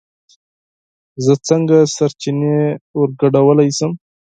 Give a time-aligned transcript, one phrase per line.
[1.23, 2.55] زه څنگه سرچينې
[2.99, 3.91] ورگډولی شم